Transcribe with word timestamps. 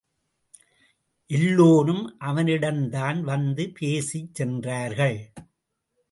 எல்லோரும் 1.29 2.17
அவனிடம்தான் 2.19 3.21
வந்து 3.21 3.69
பேசிச் 3.79 4.35
சென்றார்கள். 4.35 5.19